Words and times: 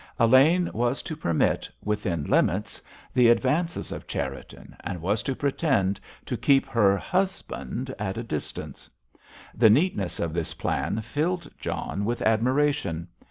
Elaine 0.19 0.67
was 0.73 1.03
to 1.03 1.15
permit—within 1.15 2.23
limits—the 2.23 3.27
advances 3.27 3.91
of 3.91 4.07
Cherriton, 4.07 4.75
and 4.79 4.99
was 4.99 5.21
to 5.21 5.35
pretend 5.35 5.99
to 6.25 6.35
keep 6.35 6.65
her 6.65 6.97
"husband" 6.97 7.93
at 7.99 8.17
a 8.17 8.23
distance! 8.23 8.89
The 9.53 9.69
neatness 9.69 10.19
of 10.19 10.33
this 10.33 10.55
plan 10.55 11.01
filled 11.01 11.51
John 11.59 12.03
with 12.03 12.23
admiration. 12.23 13.09